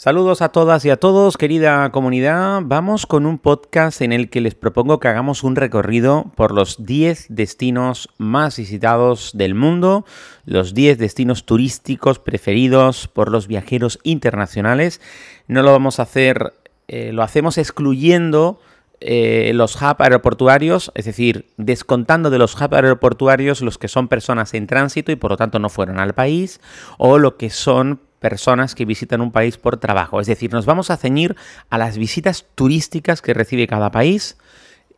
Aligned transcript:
Saludos 0.00 0.40
a 0.40 0.48
todas 0.48 0.82
y 0.86 0.88
a 0.88 0.96
todos, 0.96 1.36
querida 1.36 1.92
comunidad. 1.92 2.62
Vamos 2.64 3.04
con 3.04 3.26
un 3.26 3.36
podcast 3.36 4.00
en 4.00 4.14
el 4.14 4.30
que 4.30 4.40
les 4.40 4.54
propongo 4.54 4.98
que 4.98 5.08
hagamos 5.08 5.44
un 5.44 5.56
recorrido 5.56 6.32
por 6.36 6.52
los 6.52 6.86
10 6.86 7.26
destinos 7.28 8.08
más 8.16 8.56
visitados 8.56 9.32
del 9.34 9.54
mundo, 9.54 10.06
los 10.46 10.72
10 10.72 10.96
destinos 10.96 11.44
turísticos 11.44 12.18
preferidos 12.18 13.08
por 13.08 13.30
los 13.30 13.46
viajeros 13.46 13.98
internacionales. 14.02 15.02
No 15.48 15.62
lo 15.62 15.70
vamos 15.70 16.00
a 16.00 16.04
hacer, 16.04 16.54
eh, 16.88 17.12
lo 17.12 17.22
hacemos 17.22 17.58
excluyendo 17.58 18.58
eh, 19.02 19.52
los 19.54 19.76
hubs 19.76 20.00
aeroportuarios, 20.00 20.92
es 20.94 21.04
decir, 21.04 21.50
descontando 21.58 22.30
de 22.30 22.38
los 22.38 22.54
hubs 22.54 22.72
aeroportuarios 22.72 23.60
los 23.60 23.76
que 23.76 23.88
son 23.88 24.08
personas 24.08 24.54
en 24.54 24.66
tránsito 24.66 25.12
y 25.12 25.16
por 25.16 25.32
lo 25.32 25.36
tanto 25.36 25.58
no 25.58 25.68
fueron 25.68 26.00
al 26.00 26.14
país, 26.14 26.58
o 26.96 27.18
lo 27.18 27.36
que 27.36 27.50
son 27.50 28.00
personas 28.20 28.74
que 28.74 28.84
visitan 28.84 29.20
un 29.20 29.32
país 29.32 29.56
por 29.56 29.78
trabajo. 29.78 30.20
Es 30.20 30.26
decir, 30.26 30.52
nos 30.52 30.66
vamos 30.66 30.90
a 30.90 30.96
ceñir 30.96 31.34
a 31.70 31.78
las 31.78 31.98
visitas 31.98 32.46
turísticas 32.54 33.22
que 33.22 33.34
recibe 33.34 33.66
cada 33.66 33.90
país 33.90 34.36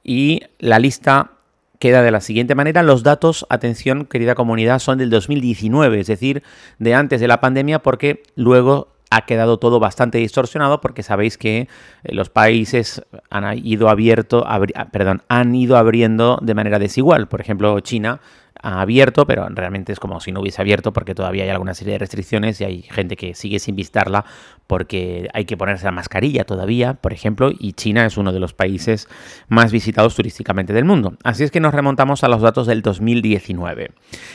y 0.05 0.43
la 0.59 0.79
lista 0.79 1.31
queda 1.79 2.03
de 2.03 2.11
la 2.11 2.21
siguiente 2.21 2.55
manera. 2.55 2.83
Los 2.83 3.03
datos, 3.03 3.47
atención 3.49 4.05
querida 4.05 4.35
comunidad, 4.35 4.79
son 4.79 4.99
del 4.99 5.11
2019, 5.11 6.01
es 6.01 6.07
decir, 6.07 6.43
de 6.79 6.95
antes 6.95 7.21
de 7.21 7.29
la 7.29 7.41
pandemia, 7.41 7.81
porque 7.81 8.23
luego 8.37 8.93
ha 9.11 9.27
quedado 9.27 9.59
todo 9.59 9.79
bastante 9.79 10.19
distorsionado 10.19 10.81
porque 10.81 11.03
sabéis 11.03 11.37
que 11.37 11.59
eh, 11.59 12.15
los 12.15 12.31
países 12.31 13.03
han 13.31 13.59
ido 13.59 13.89
abierto, 13.89 14.47
perdón, 14.91 15.23
han 15.29 15.55
ido 15.55 15.77
abriendo 15.77 16.39
de 16.41 16.55
manera 16.55 16.79
desigual. 16.79 17.29
Por 17.29 17.41
ejemplo, 17.41 17.79
China 17.81 18.21
ha 18.63 18.81
abierto, 18.81 19.27
pero 19.27 19.49
realmente 19.49 19.93
es 19.93 20.01
como 20.01 20.21
si 20.21 20.33
no 20.33 20.41
hubiese 20.41 20.63
abierto 20.63 20.93
porque 20.93 21.15
todavía 21.15 21.45
hay 21.45 21.51
alguna 21.51 21.75
serie 21.75 21.95
de 21.95 21.99
restricciones 21.99 22.61
y 22.61 22.65
hay 22.65 22.83
gente 22.83 23.17
que 23.17 23.35
sigue 23.35 23.59
sin 23.59 23.77
visitarla 23.77 24.25
porque 24.69 25.29
hay 25.35 25.45
que 25.45 25.57
ponerse 25.57 25.85
la 25.85 25.91
mascarilla 25.91 26.45
todavía, 26.45 26.95
por 26.95 27.13
ejemplo, 27.13 27.51
y 27.59 27.73
China 27.73 28.07
es 28.07 28.17
uno 28.17 28.33
de 28.33 28.41
los 28.41 28.55
países 28.55 29.09
más 29.49 29.73
visitados 29.73 30.15
turísticamente 30.15 30.73
del 30.73 30.85
mundo. 30.85 31.15
Así 31.25 31.45
es 31.45 31.51
que 31.51 31.61
nos 31.61 31.75
remontamos 31.75 32.25
a 32.25 32.29
los 32.29 32.41
datos 32.41 32.67
del 32.67 32.83
2019. 32.83 33.91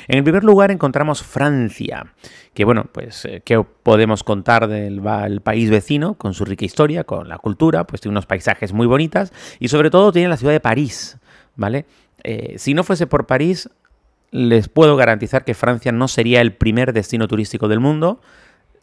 En 0.07 0.17
el 0.17 0.23
primer 0.23 0.43
lugar 0.43 0.71
encontramos 0.71 1.23
Francia, 1.23 2.13
que 2.53 2.65
bueno, 2.65 2.87
pues 2.91 3.23
eh, 3.25 3.41
¿qué 3.45 3.63
podemos 3.83 4.23
contar 4.23 4.67
del 4.67 5.01
país 5.41 5.69
vecino 5.69 6.15
con 6.15 6.33
su 6.33 6.43
rica 6.43 6.65
historia, 6.65 7.05
con 7.05 7.29
la 7.29 7.37
cultura? 7.37 7.87
Pues 7.87 8.01
tiene 8.01 8.13
unos 8.13 8.25
paisajes 8.25 8.73
muy 8.73 8.87
bonitas 8.87 9.31
y 9.59 9.69
sobre 9.69 9.89
todo 9.89 10.11
tiene 10.11 10.27
la 10.27 10.37
ciudad 10.37 10.53
de 10.53 10.59
París, 10.59 11.17
¿vale? 11.55 11.85
Eh, 12.23 12.55
si 12.57 12.73
no 12.73 12.83
fuese 12.83 13.07
por 13.07 13.25
París, 13.25 13.69
les 14.31 14.69
puedo 14.69 14.95
garantizar 14.95 15.45
que 15.45 15.53
Francia 15.53 15.91
no 15.91 16.07
sería 16.07 16.41
el 16.41 16.53
primer 16.53 16.93
destino 16.93 17.27
turístico 17.27 17.67
del 17.67 17.79
mundo, 17.79 18.19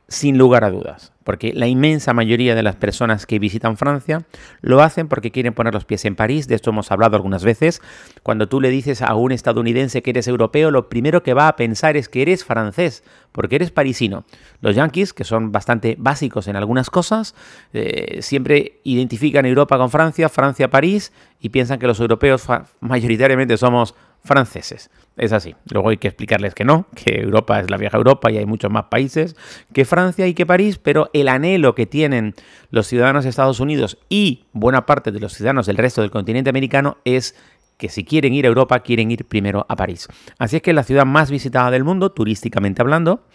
sin 0.06 0.36
lugar 0.36 0.64
a 0.64 0.70
dudas, 0.70 1.12
porque 1.24 1.54
la 1.54 1.66
inmensa 1.66 2.12
mayoría 2.12 2.54
de 2.54 2.62
las 2.62 2.76
personas 2.76 3.24
que 3.24 3.38
visitan 3.38 3.78
Francia 3.78 4.24
lo 4.60 4.82
hacen 4.82 5.08
porque 5.08 5.30
quieren 5.30 5.54
poner 5.54 5.72
los 5.72 5.86
pies 5.86 6.04
en 6.04 6.14
París, 6.14 6.46
de 6.46 6.54
esto 6.54 6.70
hemos 6.70 6.92
hablado 6.92 7.16
algunas 7.16 7.42
veces, 7.42 7.80
cuando 8.22 8.46
tú 8.46 8.60
le 8.60 8.68
dices 8.68 9.00
a 9.00 9.14
un 9.14 9.32
estadounidense 9.32 10.02
que 10.02 10.10
eres 10.10 10.28
europeo, 10.28 10.70
lo 10.70 10.90
primero 10.90 11.22
que 11.22 11.32
va 11.32 11.48
a 11.48 11.56
pensar 11.56 11.96
es 11.96 12.10
que 12.10 12.20
eres 12.20 12.44
francés, 12.44 13.02
porque 13.32 13.56
eres 13.56 13.70
parisino. 13.70 14.24
Los 14.60 14.76
yankees, 14.76 15.14
que 15.14 15.24
son 15.24 15.52
bastante 15.52 15.96
básicos 15.98 16.48
en 16.48 16.56
algunas 16.56 16.90
cosas, 16.90 17.34
eh, 17.72 18.18
siempre 18.20 18.80
identifican 18.84 19.46
Europa 19.46 19.78
con 19.78 19.90
Francia, 19.90 20.28
Francia 20.28 20.68
París, 20.68 21.12
y 21.40 21.48
piensan 21.48 21.78
que 21.78 21.86
los 21.86 21.98
europeos 21.98 22.46
mayoritariamente 22.80 23.56
somos 23.56 23.94
franceses. 24.24 24.90
Es 25.16 25.32
así. 25.32 25.54
Luego 25.70 25.90
hay 25.90 25.98
que 25.98 26.08
explicarles 26.08 26.54
que 26.54 26.64
no, 26.64 26.86
que 26.94 27.20
Europa 27.20 27.60
es 27.60 27.70
la 27.70 27.76
vieja 27.76 27.96
Europa 27.96 28.32
y 28.32 28.38
hay 28.38 28.46
muchos 28.46 28.70
más 28.70 28.86
países 28.86 29.36
que 29.72 29.84
Francia 29.84 30.26
y 30.26 30.34
que 30.34 30.44
París, 30.46 30.78
pero 30.78 31.08
el 31.12 31.28
anhelo 31.28 31.74
que 31.74 31.86
tienen 31.86 32.34
los 32.70 32.88
ciudadanos 32.88 33.24
de 33.24 33.30
Estados 33.30 33.60
Unidos 33.60 33.98
y 34.08 34.46
buena 34.52 34.86
parte 34.86 35.12
de 35.12 35.20
los 35.20 35.34
ciudadanos 35.34 35.66
del 35.66 35.76
resto 35.76 36.00
del 36.00 36.10
continente 36.10 36.50
americano 36.50 36.96
es 37.04 37.36
que 37.76 37.88
si 37.88 38.04
quieren 38.04 38.32
ir 38.32 38.44
a 38.44 38.48
Europa, 38.48 38.80
quieren 38.80 39.10
ir 39.10 39.24
primero 39.24 39.66
a 39.68 39.76
París. 39.76 40.08
Así 40.38 40.56
es 40.56 40.62
que 40.62 40.70
es 40.70 40.76
la 40.76 40.84
ciudad 40.84 41.04
más 41.04 41.30
visitada 41.30 41.70
del 41.72 41.82
mundo, 41.82 42.12
turísticamente 42.12 42.80
hablando, 42.80 43.26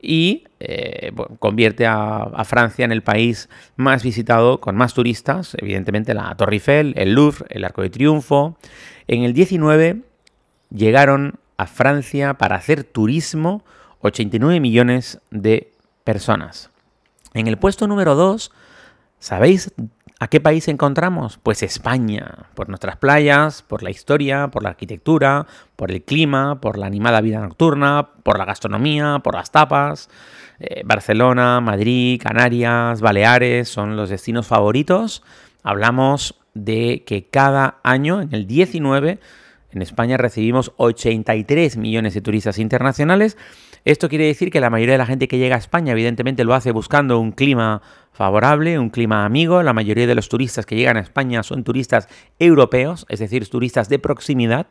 y 0.00 0.44
eh, 0.60 1.12
convierte 1.38 1.86
a, 1.86 2.18
a, 2.18 2.44
Francia 2.44 2.84
en 2.84 2.92
el 2.92 3.02
país 3.02 3.48
más 3.76 4.02
visitado, 4.02 4.60
con 4.60 4.76
más 4.76 4.92
turistas, 4.92 5.56
evidentemente 5.58 6.12
la 6.12 6.34
Torre 6.36 6.56
Eiffel, 6.56 6.92
el 6.96 7.14
Louvre, 7.14 7.46
el 7.48 7.64
Arco 7.64 7.82
de 7.82 7.90
Triunfo. 7.90 8.58
En 9.08 9.22
el 9.22 9.32
19 9.32 10.02
llegaron 10.70 11.38
a 11.56 11.66
Francia 11.66 12.34
para 12.34 12.56
hacer 12.56 12.84
turismo 12.84 13.64
89 14.00 14.60
millones 14.60 15.20
de 15.30 15.72
personas. 16.04 16.70
En 17.34 17.46
el 17.46 17.58
puesto 17.58 17.86
número 17.86 18.14
2, 18.14 18.52
¿sabéis 19.18 19.72
a 20.18 20.28
qué 20.28 20.40
país 20.40 20.68
encontramos? 20.68 21.38
Pues 21.42 21.62
España, 21.62 22.46
por 22.54 22.68
nuestras 22.68 22.96
playas, 22.96 23.62
por 23.62 23.82
la 23.82 23.90
historia, 23.90 24.48
por 24.48 24.62
la 24.62 24.70
arquitectura, 24.70 25.46
por 25.76 25.90
el 25.90 26.02
clima, 26.02 26.60
por 26.60 26.78
la 26.78 26.86
animada 26.86 27.20
vida 27.20 27.40
nocturna, 27.40 28.08
por 28.22 28.38
la 28.38 28.44
gastronomía, 28.44 29.20
por 29.22 29.34
las 29.34 29.50
tapas. 29.50 30.08
Eh, 30.58 30.82
Barcelona, 30.84 31.60
Madrid, 31.60 32.20
Canarias, 32.22 33.00
Baleares 33.00 33.68
son 33.68 33.96
los 33.96 34.08
destinos 34.08 34.46
favoritos. 34.46 35.22
Hablamos 35.62 36.36
de 36.54 37.04
que 37.06 37.28
cada 37.28 37.80
año, 37.82 38.22
en 38.22 38.32
el 38.32 38.46
19, 38.46 39.20
en 39.76 39.82
España 39.82 40.16
recibimos 40.16 40.72
83 40.78 41.76
millones 41.76 42.14
de 42.14 42.22
turistas 42.22 42.58
internacionales. 42.58 43.36
Esto 43.84 44.08
quiere 44.08 44.24
decir 44.24 44.50
que 44.50 44.60
la 44.60 44.70
mayoría 44.70 44.94
de 44.94 44.98
la 44.98 45.06
gente 45.06 45.28
que 45.28 45.38
llega 45.38 45.54
a 45.54 45.58
España 45.58 45.92
evidentemente 45.92 46.44
lo 46.44 46.54
hace 46.54 46.72
buscando 46.72 47.20
un 47.20 47.30
clima 47.30 47.82
favorable, 48.10 48.78
un 48.78 48.88
clima 48.88 49.24
amigo. 49.26 49.62
La 49.62 49.74
mayoría 49.74 50.06
de 50.06 50.14
los 50.14 50.28
turistas 50.30 50.64
que 50.64 50.76
llegan 50.76 50.96
a 50.96 51.00
España 51.00 51.42
son 51.42 51.62
turistas 51.62 52.08
europeos, 52.38 53.04
es 53.10 53.20
decir, 53.20 53.46
turistas 53.48 53.88
de 53.90 53.98
proximidad, 53.98 54.66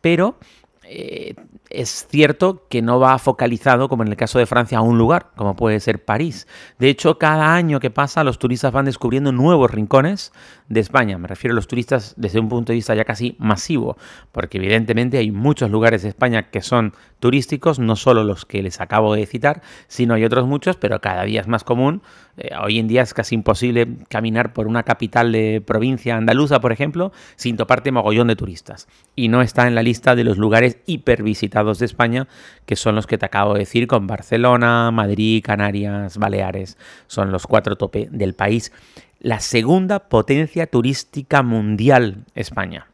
pero 0.00 0.38
eh, 0.88 1.34
es 1.70 2.06
cierto 2.08 2.64
que 2.68 2.80
no 2.80 3.00
va 3.00 3.18
focalizado, 3.18 3.88
como 3.88 4.02
en 4.04 4.08
el 4.08 4.16
caso 4.16 4.38
de 4.38 4.46
Francia, 4.46 4.78
a 4.78 4.82
un 4.82 4.98
lugar, 4.98 5.30
como 5.36 5.56
puede 5.56 5.80
ser 5.80 6.04
París. 6.04 6.46
De 6.78 6.88
hecho, 6.88 7.18
cada 7.18 7.54
año 7.54 7.80
que 7.80 7.90
pasa, 7.90 8.24
los 8.24 8.38
turistas 8.38 8.72
van 8.72 8.84
descubriendo 8.84 9.32
nuevos 9.32 9.70
rincones 9.70 10.32
de 10.68 10.80
España. 10.80 11.18
Me 11.18 11.28
refiero 11.28 11.52
a 11.54 11.56
los 11.56 11.66
turistas 11.66 12.14
desde 12.16 12.38
un 12.38 12.48
punto 12.48 12.72
de 12.72 12.76
vista 12.76 12.94
ya 12.94 13.04
casi 13.04 13.36
masivo, 13.38 13.96
porque 14.32 14.58
evidentemente 14.58 15.18
hay 15.18 15.30
muchos 15.30 15.70
lugares 15.70 16.02
de 16.02 16.08
España 16.08 16.50
que 16.50 16.62
son 16.62 16.94
turísticos, 17.18 17.78
no 17.78 17.96
solo 17.96 18.24
los 18.24 18.44
que 18.44 18.62
les 18.62 18.80
acabo 18.80 19.14
de 19.14 19.26
citar, 19.26 19.62
sino 19.88 20.14
hay 20.14 20.24
otros 20.24 20.46
muchos, 20.46 20.76
pero 20.76 21.00
cada 21.00 21.24
día 21.24 21.40
es 21.40 21.48
más 21.48 21.64
común. 21.64 22.02
Eh, 22.36 22.50
hoy 22.62 22.78
en 22.78 22.88
día 22.88 23.02
es 23.02 23.14
casi 23.14 23.34
imposible 23.34 23.88
caminar 24.08 24.52
por 24.52 24.66
una 24.66 24.82
capital 24.82 25.32
de 25.32 25.62
provincia 25.64 26.16
andaluza, 26.16 26.60
por 26.60 26.72
ejemplo, 26.72 27.12
sin 27.36 27.56
toparte 27.56 27.90
mogollón 27.90 28.28
de 28.28 28.36
turistas. 28.36 28.88
Y 29.14 29.28
no 29.28 29.42
está 29.42 29.66
en 29.66 29.74
la 29.74 29.82
lista 29.82 30.14
de 30.14 30.24
los 30.24 30.36
lugares 30.36 30.75
hipervisitados 30.86 31.78
de 31.78 31.86
España, 31.86 32.28
que 32.66 32.76
son 32.76 32.94
los 32.94 33.06
que 33.06 33.18
te 33.18 33.26
acabo 33.26 33.54
de 33.54 33.60
decir, 33.60 33.86
con 33.86 34.06
Barcelona, 34.06 34.90
Madrid, 34.90 35.42
Canarias, 35.44 36.18
Baleares. 36.18 36.76
Son 37.06 37.32
los 37.32 37.46
cuatro 37.46 37.76
tope 37.76 38.08
del 38.10 38.34
país 38.34 38.72
la 39.20 39.40
segunda 39.40 40.08
potencia 40.08 40.66
turística 40.66 41.42
mundial, 41.42 42.24
España. 42.34 42.86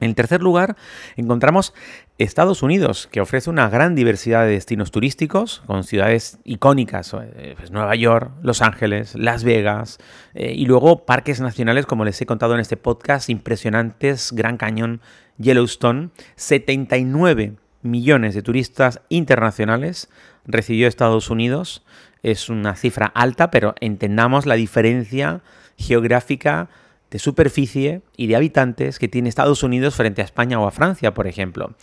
En 0.00 0.14
tercer 0.14 0.42
lugar, 0.42 0.76
encontramos 1.16 1.74
Estados 2.18 2.62
Unidos, 2.62 3.08
que 3.10 3.20
ofrece 3.20 3.50
una 3.50 3.68
gran 3.68 3.96
diversidad 3.96 4.44
de 4.44 4.52
destinos 4.52 4.92
turísticos, 4.92 5.62
con 5.66 5.82
ciudades 5.82 6.38
icónicas, 6.44 7.14
eh, 7.14 7.54
pues 7.56 7.72
Nueva 7.72 7.96
York, 7.96 8.30
Los 8.42 8.62
Ángeles, 8.62 9.16
Las 9.16 9.42
Vegas, 9.42 9.98
eh, 10.34 10.52
y 10.54 10.66
luego 10.66 11.04
parques 11.04 11.40
nacionales, 11.40 11.86
como 11.86 12.04
les 12.04 12.20
he 12.20 12.26
contado 12.26 12.54
en 12.54 12.60
este 12.60 12.76
podcast, 12.76 13.28
impresionantes, 13.28 14.32
Gran 14.32 14.56
Cañón, 14.56 15.00
Yellowstone, 15.38 16.10
79 16.36 17.56
millones 17.82 18.34
de 18.34 18.42
turistas 18.42 19.00
internacionales 19.08 20.08
recibió 20.44 20.88
Estados 20.88 21.30
Unidos, 21.30 21.84
es 22.22 22.48
una 22.48 22.74
cifra 22.74 23.06
alta, 23.06 23.50
pero 23.50 23.74
entendamos 23.80 24.46
la 24.46 24.54
diferencia 24.56 25.42
geográfica 25.76 26.68
de 27.10 27.18
superficie 27.18 28.02
y 28.16 28.26
de 28.26 28.36
habitantes 28.36 28.98
que 28.98 29.08
tiene 29.08 29.28
Estados 29.28 29.62
Unidos 29.62 29.94
frente 29.94 30.22
a 30.22 30.24
España 30.24 30.60
o 30.60 30.66
a 30.66 30.70
Francia, 30.70 31.14
por 31.14 31.26
ejemplo. 31.26 31.74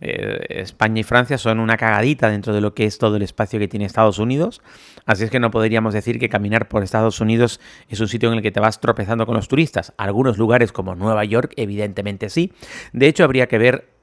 Eh, 0.00 0.60
España 0.60 1.00
y 1.00 1.04
Francia 1.04 1.38
son 1.38 1.60
una 1.60 1.76
cagadita 1.76 2.28
dentro 2.28 2.52
de 2.52 2.60
lo 2.60 2.74
que 2.74 2.84
es 2.84 2.98
todo 2.98 3.16
el 3.16 3.22
espacio 3.22 3.58
que 3.58 3.68
tiene 3.68 3.86
Estados 3.86 4.18
Unidos, 4.18 4.60
así 5.06 5.24
es 5.24 5.30
que 5.30 5.40
no 5.40 5.50
podríamos 5.50 5.94
decir 5.94 6.18
que 6.18 6.28
caminar 6.28 6.68
por 6.68 6.82
Estados 6.82 7.20
Unidos 7.20 7.60
es 7.88 8.00
un 8.00 8.08
sitio 8.08 8.28
en 8.30 8.36
el 8.36 8.42
que 8.42 8.50
te 8.50 8.60
vas 8.60 8.80
tropezando 8.80 9.24
con 9.24 9.36
los 9.36 9.48
turistas. 9.48 9.92
Algunos 9.96 10.36
lugares 10.36 10.72
como 10.72 10.94
Nueva 10.94 11.24
York, 11.24 11.52
evidentemente 11.56 12.28
sí. 12.28 12.52
De 12.92 13.06
hecho, 13.06 13.24
habría 13.24 13.46
que 13.46 13.58
ver 13.58 13.93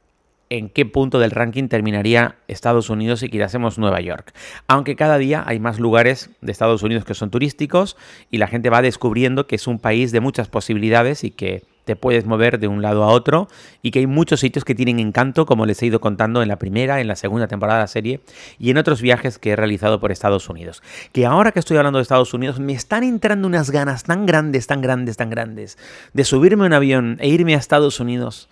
en 0.52 0.68
qué 0.68 0.86
punto 0.86 1.18
del 1.18 1.32
ranking 1.32 1.70
terminaría 1.70 2.36
Estados 2.50 2.90
Unidos 2.90 3.22
si 3.22 3.30
quitásemos 3.30 3.78
Nueva 3.78 4.02
York. 4.02 4.34
Aunque 4.68 4.98
cada 4.98 5.18
día 5.18 5.46
hay 5.48 5.60
más 5.60 5.80
lugares 5.80 6.30
de 6.42 6.52
Estados 6.52 6.84
Unidos 6.84 7.06
que 7.06 7.14
son 7.14 7.32
turísticos 7.32 7.96
y 8.30 8.38
la 8.38 8.48
gente 8.48 8.70
va 8.70 8.82
descubriendo 8.82 9.48
que 9.48 9.56
es 9.56 9.66
un 9.66 9.80
país 9.80 10.12
de 10.12 10.20
muchas 10.20 10.50
posibilidades 10.50 11.24
y 11.24 11.32
que 11.32 11.64
te 11.86 11.96
puedes 11.96 12.26
mover 12.26 12.60
de 12.60 12.68
un 12.68 12.82
lado 12.82 13.04
a 13.04 13.08
otro 13.08 13.48
y 13.82 13.92
que 13.92 14.00
hay 14.00 14.08
muchos 14.08 14.42
sitios 14.42 14.66
que 14.66 14.76
tienen 14.76 15.00
encanto, 15.00 15.46
como 15.46 15.66
les 15.66 15.82
he 15.82 15.86
ido 15.86 16.02
contando 16.02 16.42
en 16.42 16.50
la 16.50 16.58
primera, 16.58 17.00
en 17.00 17.08
la 17.08 17.16
segunda 17.16 17.48
temporada 17.48 17.80
de 17.80 17.84
la 17.84 17.88
serie 17.88 18.20
y 18.60 18.72
en 18.72 18.78
otros 18.78 19.02
viajes 19.02 19.40
que 19.40 19.52
he 19.52 19.56
realizado 19.56 20.02
por 20.02 20.12
Estados 20.12 20.50
Unidos. 20.50 20.84
Que 21.14 21.26
ahora 21.26 21.54
que 21.54 21.60
estoy 21.60 21.78
hablando 21.78 22.00
de 22.00 22.04
Estados 22.04 22.34
Unidos, 22.34 22.60
me 22.60 22.74
están 22.74 23.04
entrando 23.04 23.48
unas 23.48 23.72
ganas 23.72 24.04
tan 24.04 24.26
grandes, 24.26 24.68
tan 24.68 24.82
grandes, 24.82 25.16
tan 25.16 25.30
grandes 25.30 25.78
de 26.12 26.26
subirme 26.26 26.66
a 26.66 26.68
un 26.68 26.74
avión 26.74 27.18
e 27.22 27.30
irme 27.30 27.56
a 27.56 27.58
Estados 27.58 28.02
Unidos. 28.02 28.50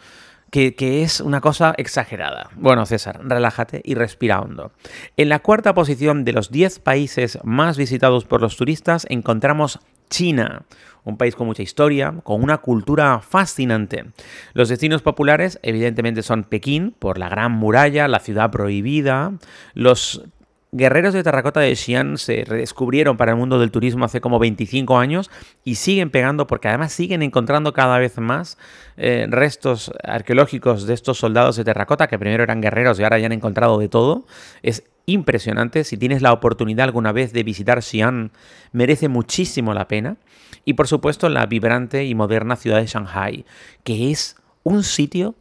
Que, 0.51 1.03
es 1.03 1.21
una 1.21 1.41
cosa 1.41 1.73
exagerada. 1.77 2.49
Bueno, 2.55 2.85
César, 2.85 3.19
relájate 3.23 3.81
y 3.83 3.93
respira 3.93 4.41
hondo. 4.41 4.71
En 5.15 5.29
la 5.29 5.39
cuarta 5.39 5.73
posición 5.73 6.25
de 6.25 6.33
los 6.33 6.51
10 6.51 6.79
países 6.79 7.37
más 7.43 7.77
visitados 7.77 8.25
por 8.25 8.41
los 8.41 8.57
turistas 8.57 9.05
encontramos 9.09 9.79
China, 10.09 10.63
un 11.03 11.17
país 11.17 11.35
con 11.35 11.47
mucha 11.47 11.61
historia, 11.61 12.15
con 12.23 12.43
una 12.43 12.57
cultura 12.57 13.19
fascinante. 13.19 14.05
Los 14.53 14.69
destinos 14.69 15.01
populares 15.01 15.59
evidentemente 15.61 16.23
son 16.23 16.43
Pekín, 16.43 16.95
por 16.97 17.17
la 17.19 17.29
Gran 17.29 17.51
Muralla, 17.51 18.07
la 18.07 18.19
ciudad 18.19 18.49
prohibida, 18.49 19.33
los 19.73 20.23
Guerreros 20.71 21.15
de 21.15 21.23
terracota 21.23 21.61
de 21.61 21.75
Xi'an 21.75 22.19
se 22.19 22.43
redescubrieron 22.45 23.17
para 23.17 23.31
el 23.31 23.37
mundo 23.37 23.57
del 23.57 23.71
turismo 23.71 24.05
hace 24.05 24.21
como 24.21 24.37
25 24.37 24.99
años 24.99 25.31
y 25.63 25.75
siguen 25.75 26.11
pegando 26.11 26.45
porque 26.45 26.67
además 26.67 26.93
siguen 26.93 27.23
encontrando 27.23 27.73
cada 27.73 27.97
vez 27.97 28.19
más 28.19 28.59
eh, 28.95 29.25
restos 29.29 29.91
arqueológicos 30.03 30.85
de 30.85 30.93
estos 30.93 31.17
soldados 31.17 31.55
de 31.55 31.63
terracota 31.63 32.07
que 32.07 32.19
primero 32.19 32.43
eran 32.43 32.61
guerreros 32.61 32.99
y 32.99 33.03
ahora 33.03 33.17
ya 33.17 33.25
han 33.25 33.31
encontrado 33.31 33.79
de 33.79 33.89
todo. 33.89 34.27
Es 34.61 34.83
impresionante. 35.07 35.83
Si 35.83 35.97
tienes 35.97 36.21
la 36.21 36.33
oportunidad 36.33 36.83
alguna 36.83 37.11
vez 37.13 37.33
de 37.33 37.41
visitar 37.41 37.81
Xi'an, 37.81 38.31
merece 38.71 39.07
muchísimo 39.07 39.73
la 39.73 39.87
pena. 39.87 40.17
Y 40.65 40.73
por 40.73 40.87
supuesto 40.87 41.29
la 41.29 41.47
vibrante 41.47 42.05
y 42.05 42.13
moderna 42.13 42.55
ciudad 42.55 42.79
de 42.79 42.85
Shanghai, 42.85 43.43
que 43.83 44.11
es 44.11 44.35
un 44.61 44.83
sitio 44.83 45.33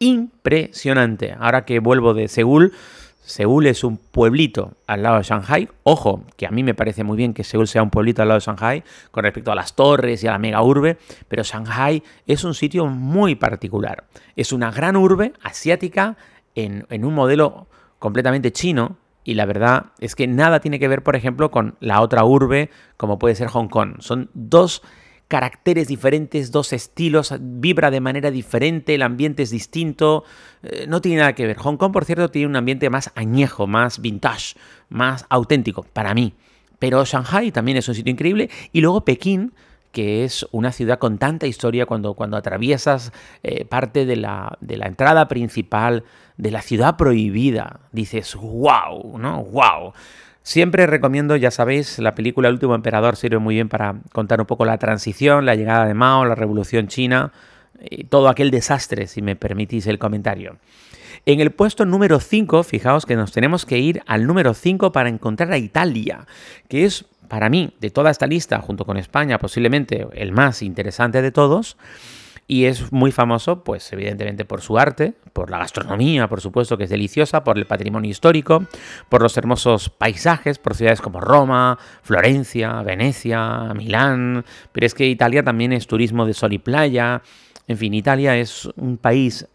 impresionante. 0.00 1.36
Ahora 1.38 1.64
que 1.64 1.78
vuelvo 1.78 2.14
de 2.14 2.26
Seúl, 2.26 2.72
Seúl 3.24 3.66
es 3.66 3.84
un 3.84 3.98
pueblito 3.98 4.72
al 4.86 5.04
lado 5.04 5.18
de 5.18 5.22
Shanghai. 5.22 5.68
Ojo, 5.84 6.24
que 6.36 6.46
a 6.46 6.50
mí 6.50 6.62
me 6.62 6.74
parece 6.74 7.04
muy 7.04 7.16
bien 7.16 7.34
que 7.34 7.44
Seúl 7.44 7.68
sea 7.68 7.82
un 7.82 7.90
pueblito 7.90 8.20
al 8.20 8.28
lado 8.28 8.40
de 8.40 8.44
Shanghai 8.44 8.82
con 9.10 9.22
respecto 9.22 9.52
a 9.52 9.54
las 9.54 9.74
torres 9.74 10.22
y 10.22 10.26
a 10.26 10.32
la 10.32 10.38
mega 10.38 10.62
urbe, 10.62 10.98
pero 11.28 11.42
Shanghai 11.42 12.02
es 12.26 12.44
un 12.44 12.54
sitio 12.54 12.86
muy 12.86 13.36
particular. 13.36 14.04
Es 14.34 14.52
una 14.52 14.70
gran 14.70 14.96
urbe 14.96 15.32
asiática 15.42 16.16
en, 16.54 16.84
en 16.90 17.04
un 17.04 17.14
modelo 17.14 17.68
completamente 17.98 18.52
chino, 18.52 18.96
y 19.24 19.34
la 19.34 19.46
verdad 19.46 19.86
es 20.00 20.16
que 20.16 20.26
nada 20.26 20.58
tiene 20.60 20.80
que 20.80 20.88
ver, 20.88 21.02
por 21.02 21.14
ejemplo, 21.14 21.50
con 21.50 21.76
la 21.78 22.00
otra 22.00 22.24
urbe, 22.24 22.70
como 22.96 23.18
puede 23.20 23.36
ser 23.36 23.48
Hong 23.48 23.68
Kong. 23.68 23.96
Son 24.00 24.30
dos 24.34 24.82
caracteres 25.32 25.88
diferentes, 25.88 26.52
dos 26.52 26.74
estilos, 26.74 27.34
vibra 27.40 27.90
de 27.90 28.00
manera 28.02 28.30
diferente, 28.30 28.94
el 28.94 29.00
ambiente 29.00 29.42
es 29.42 29.48
distinto, 29.48 30.24
eh, 30.62 30.84
no 30.86 31.00
tiene 31.00 31.20
nada 31.20 31.34
que 31.34 31.46
ver. 31.46 31.56
Hong 31.56 31.78
Kong, 31.78 31.90
por 31.90 32.04
cierto, 32.04 32.30
tiene 32.30 32.48
un 32.48 32.56
ambiente 32.56 32.90
más 32.90 33.10
añejo, 33.14 33.66
más 33.66 34.02
vintage, 34.02 34.56
más 34.90 35.24
auténtico, 35.30 35.84
para 35.84 36.12
mí. 36.12 36.34
Pero 36.78 37.02
Shanghai 37.06 37.50
también 37.50 37.78
es 37.78 37.88
un 37.88 37.94
sitio 37.94 38.10
increíble. 38.10 38.50
Y 38.72 38.82
luego 38.82 39.06
Pekín, 39.06 39.54
que 39.90 40.24
es 40.24 40.46
una 40.50 40.70
ciudad 40.70 40.98
con 40.98 41.16
tanta 41.16 41.46
historia 41.46 41.86
cuando, 41.86 42.12
cuando 42.12 42.36
atraviesas 42.36 43.10
eh, 43.42 43.64
parte 43.64 44.04
de 44.04 44.16
la, 44.16 44.58
de 44.60 44.76
la 44.76 44.86
entrada 44.86 45.28
principal 45.28 46.04
de 46.36 46.50
la 46.50 46.60
ciudad 46.60 46.98
prohibida. 46.98 47.80
Dices, 47.90 48.34
wow, 48.34 49.16
¿no? 49.16 49.42
Wow. 49.44 49.94
Siempre 50.42 50.86
recomiendo, 50.86 51.36
ya 51.36 51.50
sabéis, 51.50 51.98
la 51.98 52.14
película 52.14 52.48
El 52.48 52.54
último 52.54 52.74
emperador 52.74 53.16
sirve 53.16 53.38
muy 53.38 53.54
bien 53.54 53.68
para 53.68 53.96
contar 54.12 54.40
un 54.40 54.46
poco 54.46 54.64
la 54.64 54.78
transición, 54.78 55.46
la 55.46 55.54
llegada 55.54 55.86
de 55.86 55.94
Mao, 55.94 56.24
la 56.24 56.34
revolución 56.34 56.88
china, 56.88 57.32
y 57.80 58.04
todo 58.04 58.28
aquel 58.28 58.50
desastre, 58.50 59.06
si 59.06 59.22
me 59.22 59.36
permitís 59.36 59.86
el 59.86 59.98
comentario. 59.98 60.56
En 61.26 61.40
el 61.40 61.52
puesto 61.52 61.84
número 61.84 62.18
5, 62.18 62.64
fijaos 62.64 63.06
que 63.06 63.14
nos 63.14 63.30
tenemos 63.30 63.64
que 63.64 63.78
ir 63.78 64.02
al 64.06 64.26
número 64.26 64.54
5 64.54 64.90
para 64.90 65.08
encontrar 65.08 65.52
a 65.52 65.58
Italia, 65.58 66.26
que 66.68 66.84
es 66.84 67.04
para 67.28 67.48
mí, 67.48 67.74
de 67.80 67.90
toda 67.90 68.10
esta 68.10 68.26
lista, 68.26 68.60
junto 68.60 68.84
con 68.84 68.96
España, 68.96 69.38
posiblemente 69.38 70.06
el 70.14 70.32
más 70.32 70.62
interesante 70.62 71.22
de 71.22 71.30
todos. 71.30 71.76
Y 72.52 72.66
es 72.66 72.92
muy 72.92 73.12
famoso, 73.12 73.64
pues 73.64 73.90
evidentemente 73.94 74.44
por 74.44 74.60
su 74.60 74.76
arte, 74.76 75.14
por 75.32 75.50
la 75.50 75.56
gastronomía, 75.56 76.28
por 76.28 76.42
supuesto, 76.42 76.76
que 76.76 76.84
es 76.84 76.90
deliciosa, 76.90 77.44
por 77.44 77.56
el 77.56 77.64
patrimonio 77.64 78.10
histórico, 78.10 78.66
por 79.08 79.22
los 79.22 79.38
hermosos 79.38 79.88
paisajes, 79.88 80.58
por 80.58 80.74
ciudades 80.74 81.00
como 81.00 81.22
Roma, 81.22 81.78
Florencia, 82.02 82.82
Venecia, 82.82 83.72
Milán. 83.74 84.44
Pero 84.70 84.84
es 84.86 84.92
que 84.92 85.06
Italia 85.08 85.42
también 85.42 85.72
es 85.72 85.86
turismo 85.86 86.26
de 86.26 86.34
sol 86.34 86.52
y 86.52 86.58
playa. 86.58 87.22
En 87.68 87.78
fin, 87.78 87.94
Italia 87.94 88.36
es 88.36 88.68
un 88.76 88.98
país 88.98 89.48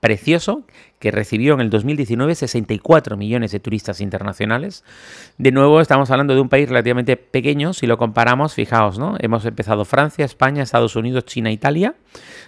precioso 0.00 0.64
que 0.98 1.10
recibió 1.10 1.54
en 1.54 1.60
el 1.60 1.70
2019 1.70 2.34
64 2.34 3.16
millones 3.16 3.52
de 3.52 3.60
turistas 3.60 4.00
internacionales. 4.00 4.84
De 5.38 5.52
nuevo, 5.52 5.80
estamos 5.80 6.10
hablando 6.10 6.34
de 6.34 6.40
un 6.40 6.48
país 6.48 6.68
relativamente 6.68 7.16
pequeño, 7.16 7.72
si 7.72 7.86
lo 7.86 7.98
comparamos, 7.98 8.54
fijaos, 8.54 8.98
¿no? 8.98 9.16
Hemos 9.20 9.44
empezado 9.44 9.84
Francia, 9.84 10.24
España, 10.24 10.62
Estados 10.62 10.96
Unidos, 10.96 11.24
China, 11.24 11.50
Italia. 11.50 11.94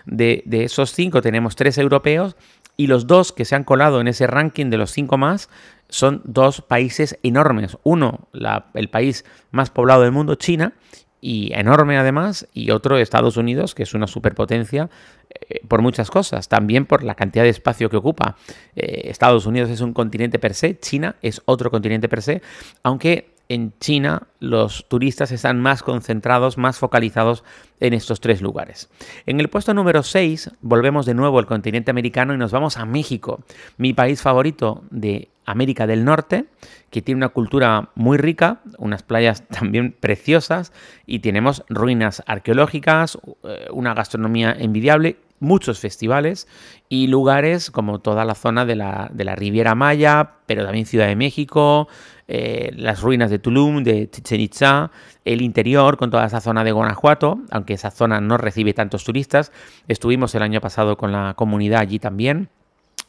De, 0.07 0.43
esos 0.51 0.93
cinco 0.93 1.23
tenemos 1.23 1.57
tres 1.57 1.79
europeos 1.79 2.37
y 2.77 2.87
los 2.87 3.07
dos 3.07 3.33
que 3.33 3.45
se 3.45 3.55
han 3.55 3.65
colado 3.65 4.01
en 4.01 4.09
ese 4.09 4.27
ranking 4.27 4.71
de 4.71 4.79
los 4.79 4.91
cinco 4.91 5.19
más 5.19 5.49
son 5.89 6.23
dos 6.25 6.63
países 6.63 7.19
enormes. 7.23 7.77
Uno, 7.83 8.29
el 8.75 8.89
país 8.91 9.25
más 9.51 9.71
poblado 9.71 10.03
del 10.03 10.13
mundo, 10.13 10.37
China, 10.37 10.75
y 11.21 11.53
enorme 11.55 11.99
además, 11.99 12.47
y 12.55 12.71
otro 12.71 12.99
Estados 12.99 13.37
Unidos, 13.37 13.75
que 13.75 13.83
es 13.83 13.95
una 13.95 14.07
superpotencia 14.07 14.89
eh, 15.31 15.61
por 15.69 15.83
muchas 15.83 16.11
cosas, 16.11 16.49
también 16.49 16.87
por 16.87 17.03
la 17.03 17.15
cantidad 17.15 17.45
de 17.45 17.51
espacio 17.51 17.91
que 17.91 17.97
ocupa. 17.97 18.37
Eh, 18.75 19.03
Estados 19.05 19.47
Unidos 19.47 19.71
es 19.71 19.81
un 19.81 19.93
continente 19.93 20.39
per 20.39 20.55
se, 20.55 20.79
China 20.79 21.17
es 21.23 21.43
otro 21.45 21.71
continente 21.71 22.09
per 22.09 22.23
se, 22.23 22.43
aunque 22.83 23.35
en 23.49 23.73
China 23.81 24.23
los 24.41 24.89
turistas 24.89 25.31
están 25.33 25.61
más 25.61 25.83
concentrados, 25.83 26.59
más 26.59 26.79
focalizados 26.79 27.45
en 27.79 27.95
estos 27.95 28.21
tres 28.21 28.43
lugares. 28.43 28.91
En 29.27 29.39
el 29.39 29.49
puesto 29.49 29.75
número 29.75 30.03
6 30.03 30.51
volvemos 30.63 31.07
de 31.07 31.15
nuevo 31.15 31.39
al 31.39 31.47
continente 31.47 31.91
americano 31.91 32.35
y 32.35 32.39
nos 32.39 32.51
vamos 32.51 32.79
a 32.79 32.87
México, 32.87 33.45
mi 33.77 33.93
país 33.93 34.23
favorito 34.23 34.83
de 34.91 35.29
América 35.45 35.87
del 35.87 36.05
Norte, 36.05 36.47
que 36.91 37.03
tiene 37.03 37.19
una 37.19 37.29
cultura 37.29 37.91
muy 37.95 38.19
rica, 38.19 38.61
unas 38.79 39.03
playas 39.03 39.47
también 39.49 39.93
preciosas 39.93 40.73
y 41.07 41.21
tenemos 41.21 41.65
ruinas 41.69 42.23
arqueológicas, 42.27 43.19
eh, 43.45 43.67
una 43.71 43.95
gastronomía 43.95 44.57
envidiable 44.59 45.19
muchos 45.41 45.81
festivales 45.81 46.47
y 46.89 47.07
lugares 47.09 47.71
como 47.71 47.99
toda 47.99 48.25
la 48.25 48.35
zona 48.35 48.67
de 48.67 48.77
la, 48.77 49.11
de 49.13 49.25
la 49.25 49.35
Riviera 49.35 49.75
Maya, 49.75 50.35
pero 50.47 50.65
también 50.65 50.87
Ciudad 50.87 51.07
de 51.07 51.17
México, 51.17 51.89
eh, 52.29 52.71
las 52.77 53.01
ruinas 53.01 53.31
de 53.31 53.39
Tulum, 53.39 53.83
de 53.83 54.07
Chichen 54.39 54.91
el 55.25 55.43
interior 55.43 55.97
con 55.97 56.11
toda 56.11 56.27
esa 56.27 56.41
zona 56.41 56.65
de 56.65 56.73
Guanajuato, 56.73 57.41
aunque 57.51 57.75
esa 57.75 57.91
zona 57.91 58.21
no 58.21 58.37
recibe 58.37 58.75
tantos 58.75 59.05
turistas. 59.05 59.53
Estuvimos 59.89 60.35
el 60.35 60.43
año 60.43 60.61
pasado 60.61 60.97
con 60.97 61.13
la 61.13 61.35
comunidad 61.35 61.81
allí 61.81 61.99
también 61.99 62.49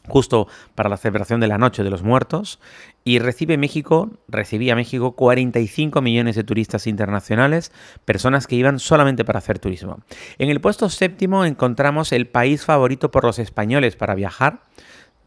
justo 0.08 0.48
para 0.76 0.90
la 0.90 0.98
celebración 0.98 1.40
de 1.40 1.48
la 1.48 1.58
Noche 1.58 1.84
de 1.84 1.90
los 1.90 2.04
Muertos, 2.04 2.60
y 3.04 3.20
recibe 3.20 3.58
México, 3.58 4.12
recibía 4.28 4.76
México 4.76 5.14
45 5.16 6.02
millones 6.02 6.36
de 6.36 6.44
turistas 6.44 6.88
internacionales, 6.88 7.72
personas 8.06 8.48
que 8.48 8.56
iban 8.56 8.80
solamente 8.80 9.26
para 9.26 9.40
hacer 9.40 9.60
turismo. 9.60 10.00
En 10.38 10.50
el 10.50 10.62
puesto 10.62 10.90
séptimo 10.90 11.46
encontramos 11.46 12.12
el 12.12 12.28
país 12.28 12.66
favorito 12.66 13.12
por 13.12 13.24
los 13.24 13.40
españoles 13.40 13.96
para 13.96 14.16
viajar. 14.16 14.64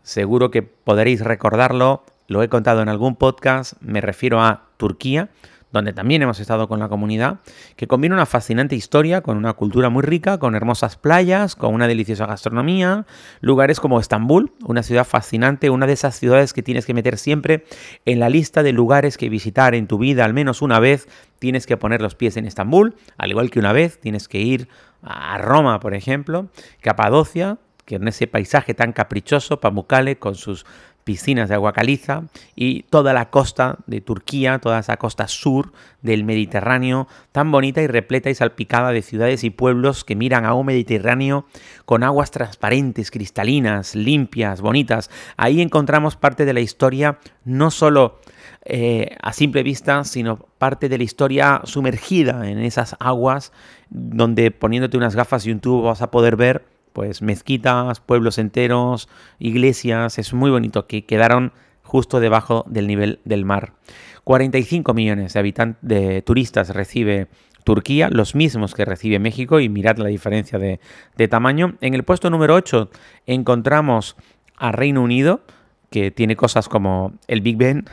Seguro 0.03 0.51
que 0.51 0.63
podréis 0.63 1.21
recordarlo, 1.21 2.05
lo 2.27 2.43
he 2.43 2.49
contado 2.49 2.83
en 2.83 2.89
algún 2.89 3.17
podcast, 3.17 3.75
me 3.81 4.01
refiero 4.01 4.41
a 4.41 4.69
Turquía 4.77 5.31
donde 5.75 5.93
también 5.93 6.23
hemos 6.23 6.39
estado 6.39 6.69
con 6.69 6.79
la 6.79 6.89
comunidad, 6.89 7.41
que 7.75 7.89
combina 7.89 8.15
una 8.15 8.27
fascinante 8.27 8.77
historia 8.77 9.23
con 9.23 9.37
una 9.37 9.55
cultura 9.55 9.91
muy 9.91 10.03
rica, 10.03 10.39
con 10.39 10.55
hermosas 10.55 10.97
playas, 10.97 11.57
con 11.57 11.75
una 11.75 11.89
deliciosa 11.89 12.27
gastronomía, 12.27 13.07
lugares 13.41 13.81
como 13.81 13.99
Estambul, 13.99 14.53
una 14.65 14.85
ciudad 14.85 15.05
fascinante, 15.05 15.71
una 15.71 15.89
de 15.89 15.95
esas 15.95 16.17
ciudades 16.17 16.53
que 16.53 16.63
tienes 16.63 16.87
que 16.87 16.95
meter 16.95 17.19
siempre 17.19 17.65
en 18.05 18.21
la 18.21 18.29
lista 18.29 18.63
de 18.63 18.73
lugares 18.73 19.19
que 19.19 19.29
visitar 19.29 19.75
en 19.75 19.89
tu 19.89 19.99
vida 19.99 20.25
al 20.25 20.33
menos 20.33 20.63
una 20.63 20.79
vez, 20.79 21.09
tienes 21.41 21.67
que 21.67 21.77
poner 21.77 22.01
los 22.01 22.15
pies 22.15 22.37
en 22.37 22.47
Estambul, 22.47 22.95
al 23.19 23.31
igual 23.31 23.51
que 23.51 23.59
una 23.59 23.73
vez 23.73 23.99
tienes 23.99 24.29
que 24.29 24.39
ir 24.39 24.69
a 25.03 25.37
Roma, 25.39 25.81
por 25.81 25.95
ejemplo, 25.95 26.51
Capadocia, 26.83 27.59
que 27.85 27.97
en 27.97 28.07
ese 28.07 28.29
paisaje 28.29 28.75
tan 28.75 28.93
caprichoso, 28.93 29.59
Pamukkale 29.59 30.19
con 30.19 30.37
sus 30.37 30.65
piscinas 31.05 31.49
de 31.49 31.55
agua 31.55 31.73
caliza 31.73 32.25
y 32.57 32.83
toda 32.85 33.13
la 33.13 33.31
costa 33.31 33.79
de 33.87 34.01
Turquía, 34.01 34.59
toda 34.59 34.81
esa 34.81 34.97
costa 34.97 35.29
sur 35.29 35.73
del 36.03 36.25
Mediterráneo, 36.25 37.07
tan 37.33 37.53
bonita 37.53 37.83
y 37.83 37.87
repleta 37.87 38.31
y 38.31 38.35
salpicada 38.35 38.91
de 38.91 39.03
ciudades 39.03 39.45
y 39.45 39.51
pueblos 39.51 40.05
que 40.05 40.17
miran 40.17 40.45
a 40.45 40.55
un 40.55 40.67
Mediterráneo 40.67 41.47
con 41.85 42.03
aguas 42.03 42.31
transparentes, 42.31 43.11
cristalinas, 43.11 43.95
limpias, 43.95 44.61
bonitas. 44.61 45.11
Ahí 45.37 45.61
encontramos 45.61 46.17
parte 46.17 46.45
de 46.45 46.55
la 46.55 46.61
historia, 46.61 47.19
no 47.45 47.71
solo 47.71 48.19
eh, 48.65 49.17
a 49.21 49.33
simple 49.35 49.63
vista, 49.63 50.05
sino 50.05 50.39
parte 50.59 50.89
de 50.89 50.97
la 50.97 51.05
historia 51.05 51.61
sumergida 51.65 52.49
en 52.49 52.59
esas 52.59 52.97
aguas, 52.99 53.53
donde 53.91 54.51
poniéndote 54.51 54.97
unas 54.97 55.15
gafas 55.15 55.47
y 55.47 55.53
un 55.53 55.61
tubo 55.61 55.83
vas 55.83 56.01
a 56.01 56.11
poder 56.11 56.37
ver 56.37 56.74
pues 56.95 57.21
mezquitas, 57.21 58.01
pueblos 58.01 58.39
enteros, 58.39 59.09
iglesias, 59.39 60.19
es 60.19 60.33
muy 60.33 60.51
bonito, 60.51 60.87
que 60.87 61.05
quedaron 61.05 61.53
justo 61.83 62.21
debajo 62.21 62.65
del 62.69 62.87
nivel 62.87 63.21
del 63.25 63.45
mar. 63.45 63.75
45 64.23 64.95
millones 64.95 65.35
de 65.35 65.41
habitantes, 65.41 65.83
de 65.83 66.23
turistas 66.23 66.71
recibe 66.71 67.27
Turquía, 67.65 68.09
los 68.11 68.35
mismos 68.35 68.75
que 68.75 68.85
recibe 68.85 69.19
México, 69.19 69.59
y 69.59 69.69
mirad 69.69 69.99
la 69.99 70.09
diferencia 70.09 70.59
de, 70.59 70.81
de 71.17 71.29
tamaño. 71.29 71.75
En 71.81 71.95
el 71.95 72.05
puesto 72.05 72.31
número 72.31 72.55
8 72.55 72.89
encontramos 73.27 74.17
a 74.57 74.71
Reino 74.71 75.03
Unido, 75.03 75.43
que 75.91 76.13
tiene 76.13 76.37
cosas 76.37 76.69
como 76.69 77.13
el 77.27 77.41
Big 77.41 77.57
Ben, 77.57 77.87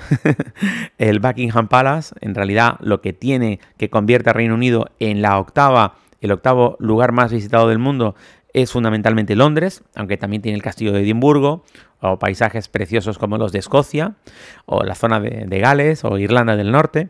el 1.00 1.20
Buckingham 1.20 1.67
Palace, 1.67 2.13
en 2.22 2.36
realidad 2.36 2.77
lo 2.81 3.01
que 3.01 3.13
tiene 3.13 3.60
que 3.77 3.89
convierte 3.89 4.29
a 4.29 4.34
Reino 4.34 4.53
Unido 4.53 4.89
en 5.00 5.22
la 5.24 5.39
octava, 5.39 5.96
el 6.22 6.31
octavo 6.31 6.77
lugar 6.79 7.12
más 7.12 7.31
visitado 7.34 7.67
del 7.67 7.79
mundo 7.79 8.15
es 8.53 8.72
fundamentalmente 8.72 9.36
Londres, 9.36 9.84
aunque 9.96 10.17
también 10.17 10.41
tiene 10.41 10.55
el 10.55 10.63
castillo 10.63 10.91
de 10.91 11.01
Edimburgo, 11.01 11.63
o 12.00 12.20
paisajes 12.20 12.67
preciosos 12.67 13.17
como 13.17 13.38
los 13.38 13.51
de 13.51 13.60
Escocia, 13.60 14.15
o 14.65 14.84
la 14.84 14.96
zona 14.96 15.20
de, 15.20 15.60
Gales, 15.60 16.03
o 16.03 16.17
Irlanda 16.17 16.55
del 16.55 16.72
Norte. 16.72 17.10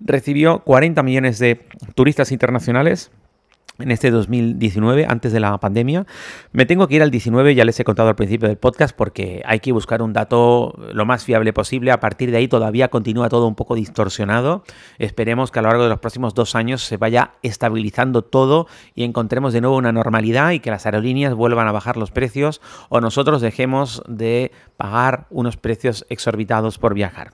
Recibió 0.00 0.60
40 0.60 1.02
millones 1.02 1.38
de 1.38 1.66
turistas 1.94 2.32
internacionales, 2.32 3.10
en 3.78 3.90
este 3.90 4.10
2019, 4.10 5.06
antes 5.08 5.32
de 5.32 5.40
la 5.40 5.58
pandemia. 5.58 6.06
Me 6.52 6.66
tengo 6.66 6.88
que 6.88 6.96
ir 6.96 7.02
al 7.02 7.10
19, 7.10 7.54
ya 7.54 7.64
les 7.64 7.78
he 7.80 7.84
contado 7.84 8.08
al 8.08 8.16
principio 8.16 8.48
del 8.48 8.58
podcast, 8.58 8.94
porque 8.94 9.42
hay 9.44 9.60
que 9.60 9.72
buscar 9.72 10.02
un 10.02 10.12
dato 10.12 10.74
lo 10.92 11.06
más 11.06 11.24
fiable 11.24 11.52
posible. 11.52 11.90
A 11.90 12.00
partir 12.00 12.30
de 12.30 12.36
ahí 12.36 12.48
todavía 12.48 12.88
continúa 12.88 13.28
todo 13.28 13.46
un 13.46 13.54
poco 13.54 13.74
distorsionado. 13.74 14.62
Esperemos 14.98 15.50
que 15.50 15.58
a 15.58 15.62
lo 15.62 15.68
largo 15.68 15.84
de 15.84 15.90
los 15.90 16.00
próximos 16.00 16.34
dos 16.34 16.54
años 16.54 16.82
se 16.82 16.96
vaya 16.96 17.32
estabilizando 17.42 18.22
todo 18.22 18.66
y 18.94 19.04
encontremos 19.04 19.52
de 19.52 19.60
nuevo 19.60 19.76
una 19.76 19.92
normalidad 19.92 20.50
y 20.50 20.60
que 20.60 20.70
las 20.70 20.86
aerolíneas 20.86 21.34
vuelvan 21.34 21.66
a 21.66 21.72
bajar 21.72 21.96
los 21.96 22.10
precios 22.10 22.60
o 22.88 23.00
nosotros 23.00 23.40
dejemos 23.40 24.02
de 24.06 24.52
pagar 24.76 25.26
unos 25.30 25.56
precios 25.56 26.04
exorbitados 26.08 26.78
por 26.78 26.94
viajar. 26.94 27.32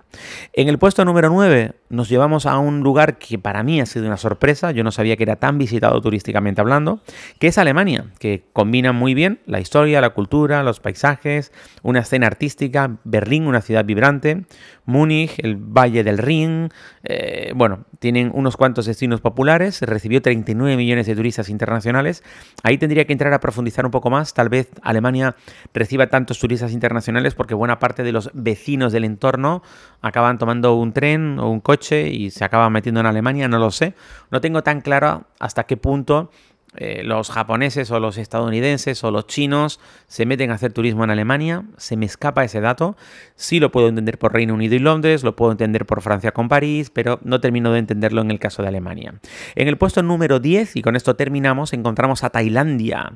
En 0.53 0.69
el 0.69 0.79
puesto 0.79 1.05
número 1.05 1.31
9 1.31 1.73
nos 1.89 2.09
llevamos 2.09 2.47
a 2.47 2.59
un 2.59 2.81
lugar 2.81 3.19
que 3.19 3.39
para 3.39 3.63
mí 3.63 3.81
ha 3.81 3.87
sido 3.87 4.07
una 4.07 4.17
sorpresa. 4.17 4.71
Yo 4.71 4.85
no 4.85 4.93
sabía 4.93 5.17
que 5.17 5.23
era 5.23 5.37
tan 5.37 5.59
visitado 5.59 6.01
turísticamente 6.01 6.18
hablando, 6.59 7.01
que 7.39 7.49
es 7.49 7.59
Alemania, 7.59 8.07
que 8.19 8.45
combina 8.53 8.93
muy 8.93 9.15
bien 9.15 9.41
la 9.47 9.61
historia, 9.61 10.01
la 10.01 10.11
cultura, 10.11 10.63
los 10.63 10.81
paisajes, 10.81 11.53
una 11.83 12.01
escena 12.01 12.27
artística, 12.27 12.99
Berlín, 13.05 13.47
una 13.47 13.61
ciudad 13.61 13.85
vibrante, 13.85 14.45
Múnich, 14.85 15.39
el 15.39 15.57
Valle 15.57 16.03
del 16.03 16.19
Rin, 16.19 16.71
eh, 17.03 17.53
bueno, 17.55 17.85
tienen 17.99 18.31
unos 18.35 18.57
cuantos 18.57 18.87
destinos 18.87 19.21
populares, 19.21 19.83
recibió 19.83 20.23
39 20.23 20.77
millones 20.77 21.07
de 21.07 21.15
turistas 21.15 21.51
internacionales, 21.51 22.23
ahí 22.63 22.79
tendría 22.79 23.05
que 23.05 23.13
entrar 23.13 23.33
a 23.35 23.41
profundizar 23.41 23.85
un 23.85 23.91
poco 23.91 24.09
más, 24.09 24.33
tal 24.33 24.49
vez 24.49 24.69
Alemania 24.83 25.37
reciba 25.75 26.07
tantos 26.07 26.39
turistas 26.39 26.73
internacionales 26.73 27.35
porque 27.35 27.55
buena 27.55 27.79
parte 27.79 28.03
de 28.03 28.13
los 28.13 28.31
vecinos 28.33 28.93
del 28.93 29.05
entorno 29.05 29.63
acaban 30.01 30.39
tomando 30.39 30.75
un 30.77 30.93
tren 30.93 31.39
o 31.39 31.51
un 31.51 31.61
coche 31.61 32.09
y 32.09 32.31
se 32.31 32.45
acaban 32.45 32.73
metiendo 32.73 33.01
en 33.01 33.07
Alemania, 33.07 33.49
no 33.49 33.59
lo 33.59 33.71
sé, 33.71 33.95
no 34.31 34.41
tengo 34.41 34.63
tan 34.63 34.81
claro 34.81 35.27
hasta 35.39 35.65
qué 35.65 35.77
punto 35.77 36.08
eh, 36.77 37.03
los 37.03 37.31
japoneses 37.31 37.91
o 37.91 37.99
los 37.99 38.19
estadounidenses 38.19 39.03
o 39.03 39.11
los 39.11 39.27
chinos 39.27 39.81
se 40.07 40.27
meten 40.27 40.51
a 40.51 40.55
hacer 40.55 40.73
turismo 40.73 41.03
en 41.03 41.11
Alemania, 41.11 41.65
se 41.79 41.97
me 41.97 42.05
escapa 42.05 42.45
ese 42.45 42.61
dato, 42.61 42.97
sí 43.37 43.59
lo 43.59 43.73
puedo 43.73 43.89
entender 43.89 44.19
por 44.19 44.35
Reino 44.35 44.53
Unido 44.53 44.77
y 44.77 44.79
Londres, 44.79 45.25
lo 45.25 45.35
puedo 45.35 45.51
entender 45.51 45.87
por 45.87 46.03
Francia 46.03 46.33
con 46.33 46.49
París, 46.49 46.91
pero 46.91 47.21
no 47.25 47.41
termino 47.41 47.73
de 47.73 47.79
entenderlo 47.79 48.21
en 48.21 48.31
el 48.31 48.39
caso 48.39 48.63
de 48.63 48.69
Alemania. 48.69 49.15
En 49.55 49.67
el 49.67 49.79
puesto 49.79 50.03
número 50.03 50.41
10, 50.41 50.77
y 50.77 50.83
con 50.83 50.95
esto 50.95 51.17
terminamos, 51.17 51.73
encontramos 51.73 52.23
a 52.23 52.31
Tailandia, 52.31 53.15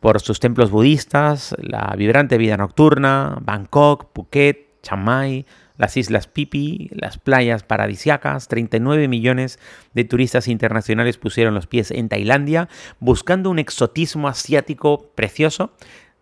por 0.00 0.20
sus 0.20 0.40
templos 0.40 0.70
budistas, 0.70 1.54
la 1.60 1.94
vibrante 1.96 2.36
vida 2.36 2.56
nocturna, 2.56 3.38
Bangkok, 3.40 4.12
Phuket, 4.12 4.82
Chiang 4.82 5.04
Mai, 5.04 5.46
las 5.78 5.96
islas 5.96 6.26
Pipi, 6.26 6.90
las 6.92 7.18
playas 7.18 7.62
paradisiacas, 7.62 8.48
39 8.48 9.08
millones 9.08 9.58
de 9.94 10.04
turistas 10.04 10.48
internacionales 10.48 11.16
pusieron 11.16 11.54
los 11.54 11.66
pies 11.66 11.90
en 11.90 12.08
Tailandia 12.08 12.68
buscando 12.98 13.48
un 13.48 13.58
exotismo 13.58 14.28
asiático 14.28 15.10
precioso. 15.14 15.72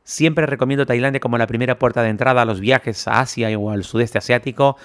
Siempre 0.05 0.47
recomiendo 0.47 0.87
Tailandia 0.87 1.21
como 1.21 1.39
la 1.39 1.49
primera 1.49 1.79
puerta 1.79 2.03
de 2.03 2.11
entrada 2.11 2.43
a 2.43 2.45
los 2.45 2.61
viajes 2.61 3.09
a 3.09 3.21
Asia 3.21 3.49
o 3.59 3.71
al 3.71 3.83
sudeste 3.83 4.19
asiático. 4.19 4.77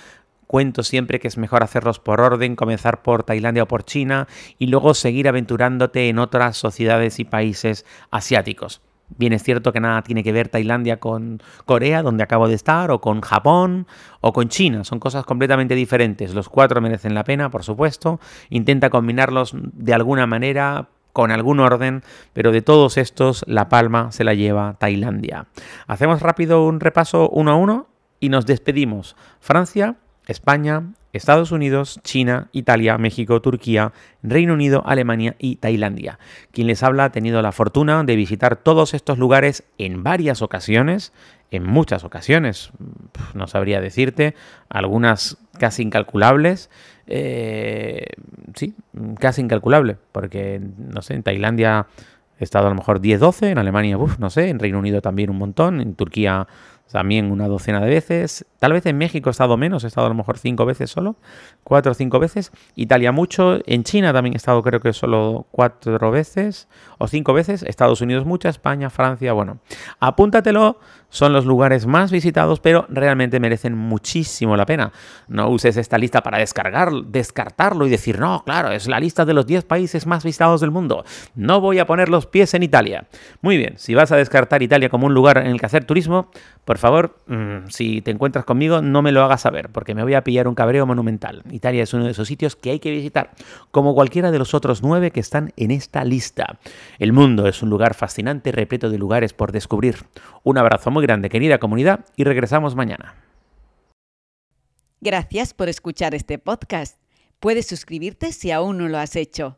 Cuento 0.48 0.84
siempre 0.84 1.20
que 1.20 1.28
es 1.28 1.38
mejor 1.38 1.64
hacerlos 1.64 2.00
por 2.00 2.20
orden, 2.20 2.56
comenzar 2.56 3.04
por 3.04 3.24
Tailandia 3.24 3.64
o 3.64 3.68
por 3.68 3.84
China 3.84 4.28
y 4.58 4.68
luego 4.68 4.94
seguir 4.94 5.28
aventurándote 5.28 6.10
en 6.10 6.18
otras 6.18 6.58
sociedades 6.58 7.20
y 7.20 7.26
países 7.26 7.86
asiáticos. 8.10 8.82
Bien 9.18 9.34
es 9.34 9.44
cierto 9.44 9.74
que 9.74 9.80
nada 9.80 10.02
tiene 10.02 10.24
que 10.24 10.32
ver 10.32 10.50
Tailandia 10.50 11.00
con 11.00 11.42
Corea, 11.66 12.02
donde 12.02 12.24
acabo 12.24 12.48
de 12.48 12.56
estar, 12.56 12.92
o 12.92 13.02
con 13.02 13.22
Japón, 13.22 13.88
o 14.22 14.34
con 14.34 14.50
China. 14.50 14.84
Son 14.84 15.00
cosas 15.00 15.26
completamente 15.26 15.76
diferentes. 15.76 16.34
Los 16.34 16.50
cuatro 16.50 16.82
merecen 16.82 17.14
la 17.14 17.24
pena, 17.24 17.50
por 17.50 17.64
supuesto. 17.64 18.20
Intenta 18.50 18.90
combinarlos 18.90 19.54
de 19.54 19.94
alguna 19.94 20.28
manera, 20.28 20.90
con 21.14 21.32
algún 21.32 21.60
orden, 21.60 22.04
pero 22.34 22.52
de 22.52 22.62
todos 22.62 22.98
estos 22.98 23.44
la 23.48 23.70
palma 23.70 24.12
se 24.12 24.24
la 24.24 24.34
lleva 24.34 24.76
Tailandia. 24.80 25.48
Hacemos 25.88 26.22
rápido 26.22 26.66
un 26.66 26.80
repaso 26.80 27.30
uno 27.30 27.52
a 27.52 27.56
uno 27.56 27.88
y 28.20 28.30
nos 28.30 28.46
despedimos. 28.46 29.16
Francia, 29.40 29.98
España, 30.28 30.94
Estados 31.14 31.52
Unidos, 31.52 32.00
China, 32.04 32.48
Italia, 32.52 32.98
México, 32.98 33.42
Turquía, 33.42 33.92
Reino 34.24 34.54
Unido, 34.54 34.84
Alemania 34.86 35.36
y 35.40 35.58
Tailandia. 35.58 36.20
Quien 36.52 36.68
les 36.68 36.84
habla 36.84 37.06
ha 37.06 37.12
tenido 37.12 37.42
la 37.42 37.52
fortuna 37.52 38.04
de 38.04 38.16
visitar 38.16 38.56
todos 38.56 38.94
estos 38.94 39.18
lugares 39.18 39.64
en 39.78 40.04
varias 40.04 40.42
ocasiones, 40.42 41.12
en 41.52 41.64
muchas 41.64 42.06
ocasiones, 42.06 42.72
no 43.34 43.48
sabría 43.48 43.82
decirte, 43.82 44.36
algunas 44.70 45.38
casi 45.60 45.84
incalculables. 45.84 46.70
Eh, 47.08 48.06
sí, 48.56 48.74
casi 49.20 49.42
incalculable, 49.42 49.98
porque, 50.14 50.62
no 50.78 51.02
sé, 51.02 51.16
en 51.16 51.24
Tailandia 51.24 51.88
he 52.40 52.44
estado 52.44 52.68
a 52.68 52.70
lo 52.70 52.76
mejor 52.76 53.02
10-12, 53.02 53.52
en 53.52 53.58
Alemania, 53.58 53.98
no 54.18 54.30
sé, 54.30 54.50
en 54.50 54.60
Reino 54.60 54.80
Unido 54.80 55.02
también 55.02 55.30
un 55.30 55.38
montón, 55.38 55.82
en 55.82 55.94
Turquía 55.94 56.48
también 56.92 57.32
una 57.32 57.48
docena 57.48 57.82
de 57.82 57.90
veces. 57.90 58.46
Tal 58.60 58.74
vez 58.74 58.86
en 58.86 58.98
México 58.98 59.30
he 59.30 59.32
estado 59.32 59.58
menos, 59.58 59.84
he 59.84 59.88
estado 59.88 60.08
a 60.08 60.10
lo 60.10 60.16
mejor 60.16 60.38
cinco 60.38 60.66
veces 60.66 60.90
solo, 60.90 61.16
cuatro 61.64 61.92
o 61.92 61.96
cinco 61.96 62.20
veces. 62.20 62.52
Italia 62.76 63.12
mucho, 63.12 63.60
en 63.66 63.84
China 63.84 64.14
también 64.14 64.34
he 64.34 64.38
estado 64.38 64.62
creo 64.62 64.80
que 64.80 64.94
solo 64.94 65.48
cuatro 65.52 66.12
veces 66.12 66.68
o 66.98 67.08
cinco 67.08 67.34
veces. 67.34 67.64
Estados 67.64 68.02
Unidos 68.02 68.26
mucha, 68.26 68.50
España, 68.50 68.90
Francia, 68.90 69.34
bueno. 69.34 69.60
Apúntatelo, 70.00 70.78
son 71.12 71.34
los 71.34 71.46
lugares 71.46 71.86
más 71.86 72.10
visitados, 72.10 72.60
pero 72.60 72.86
realmente 72.90 73.40
merecen 73.40 73.78
muchísimo 73.78 74.56
la 74.56 74.66
pena. 74.66 74.92
No 75.28 75.50
uses 75.50 75.78
esta 75.78 75.98
lista 75.98 76.24
para 76.24 76.38
descargar, 76.38 76.92
descartarlo 77.08 77.86
y 77.86 77.90
decir, 77.90 78.18
no, 78.18 78.44
claro, 78.46 78.72
es 78.72 78.88
la 78.88 79.00
lista 79.00 79.26
de 79.26 79.34
los 79.34 79.46
10 79.46 79.66
países 79.66 80.08
más 80.08 80.24
visitados 80.24 80.62
del 80.62 80.72
mundo. 80.72 81.04
No 81.36 81.60
voy 81.60 81.80
a 81.80 81.86
poner 81.86 82.08
los 82.08 82.28
pies 82.28 82.54
en 82.54 82.64
Italia. 82.64 83.08
Muy 83.42 83.58
bien, 83.58 83.74
si 83.78 83.94
vas 83.94 84.12
a 84.12 84.16
descartar 84.16 84.64
Italia 84.64 84.90
como 84.90 85.08
un 85.08 85.14
lugar 85.14 85.38
en 85.38 85.48
el 85.48 85.60
que 85.60 85.66
hacer 85.66 85.84
turismo, 85.84 86.30
por 86.64 86.78
favor, 86.82 87.16
mm, 87.28 87.70
si 87.70 88.02
te 88.02 88.12
encuentras 88.12 88.44
conmigo, 88.44 88.82
no 88.82 89.02
me 89.02 89.12
lo 89.12 89.24
hagas 89.24 89.42
saber, 89.42 89.70
porque 89.70 89.96
me 89.96 90.04
voy 90.04 90.16
a 90.16 90.24
pillar 90.24 90.48
un 90.48 90.56
cabreo 90.56 90.86
monumental. 90.86 91.44
Italia 91.52 91.84
es 91.84 91.94
uno 91.94 92.06
de 92.06 92.12
esos 92.12 92.28
sitios 92.28 92.56
que 92.56 92.72
hay 92.72 92.80
que 92.80 92.92
visitar, 92.92 93.32
como 93.72 93.96
cualquiera 93.96 94.32
de 94.32 94.40
los 94.40 94.54
otros 94.54 94.84
nueve 94.84 95.12
que 95.12 95.20
están 95.20 95.54
en 95.56 95.72
esta 95.72 96.04
lista. 96.04 96.60
El 97.00 97.14
mundo 97.14 97.48
es 97.48 97.62
un 97.62 97.70
lugar 97.70 97.94
fascinante, 97.94 98.52
repleto 98.52 98.90
de 98.90 98.98
lugares 98.98 99.34
por 99.34 99.52
descubrir. 99.52 99.96
Un 100.44 100.58
abrazo 100.58 100.92
muy 100.92 101.04
grande, 101.04 101.30
querida 101.30 101.60
comunidad, 101.60 102.06
y 102.18 102.26
regresamos 102.26 102.76
mañana. 102.76 103.16
Gracias 105.00 105.54
por 105.54 105.70
escuchar 105.70 106.14
este 106.14 106.38
podcast. 106.38 107.00
Puedes 107.40 107.66
suscribirte 107.66 108.34
si 108.34 108.52
aún 108.52 108.78
no 108.78 108.88
lo 108.88 109.00
has 109.00 109.16
hecho, 109.16 109.58